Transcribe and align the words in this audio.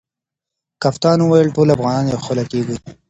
کپتان 0.83 1.19
وویل 1.21 1.47
ټول 1.55 1.67
افغانان 1.75 2.05
یوه 2.11 2.23
خوله 2.25 2.43
کیږي. 2.51 2.77